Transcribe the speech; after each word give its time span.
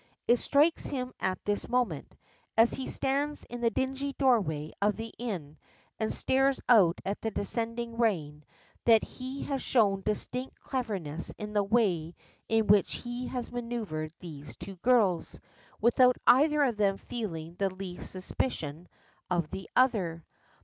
It 0.27 0.37
strikes 0.39 0.87
him 0.87 1.13
at 1.19 1.45
this 1.45 1.69
moment, 1.69 2.15
as 2.57 2.73
he 2.73 2.87
stands 2.87 3.43
in 3.43 3.61
the 3.61 3.69
dingy 3.69 4.13
doorway 4.13 4.71
of 4.81 4.95
the 4.95 5.13
inn 5.19 5.59
and 5.99 6.11
stares 6.11 6.59
out 6.67 6.99
at 7.05 7.21
the 7.21 7.29
descending 7.29 7.99
rain, 7.99 8.43
that 8.85 9.03
he 9.03 9.43
has 9.43 9.61
shown 9.61 10.01
distinct 10.01 10.59
cleverness 10.59 11.31
in 11.37 11.53
the 11.53 11.61
way 11.63 12.15
in 12.49 12.65
which 12.65 12.95
he 12.95 13.27
has 13.27 13.51
manoeuvred 13.51 14.11
these 14.19 14.57
two 14.57 14.77
girls, 14.77 15.39
without 15.79 16.17
either 16.25 16.63
of 16.63 16.77
them 16.77 16.97
feeling 16.97 17.53
the 17.59 17.69
least 17.69 18.09
suspicion 18.09 18.87
of 19.29 19.51
the 19.51 19.69
other. 19.75 20.25